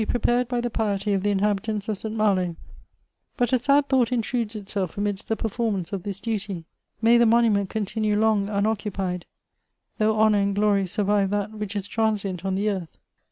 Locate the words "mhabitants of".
1.35-1.95